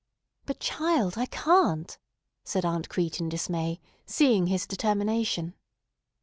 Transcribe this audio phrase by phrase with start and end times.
[0.47, 1.95] "But, child, I can't!"
[2.43, 5.53] said Aunt Crete in dismay, seeing his determination.